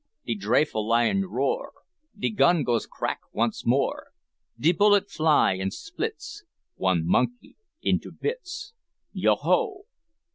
[0.25, 1.73] De drefful lion roar,
[2.17, 4.07] De gun goes crack once more,
[4.59, 6.43] De bullet fly an' splits
[6.73, 8.73] One monkey into bits,
[9.13, 9.85] Yo ho!